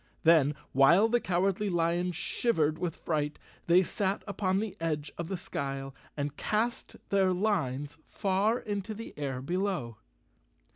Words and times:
Then, 0.23 0.55
while 0.71 1.07
the 1.09 1.19
Cowardly 1.19 1.69
Lion 1.69 2.11
shivered 2.11 2.79
with 2.79 2.95
fright, 2.95 3.37
they 3.67 3.83
sat 3.83 4.23
upon 4.25 4.57
the 4.59 4.75
edge 4.79 5.11
of 5.15 5.27
the 5.27 5.37
skyle 5.37 5.93
and 6.17 6.35
cast 6.35 6.95
their 7.09 7.31
lines 7.31 7.99
far 8.07 8.57
into 8.57 8.95
the 8.95 9.13
air 9.15 9.43
below. 9.43 9.97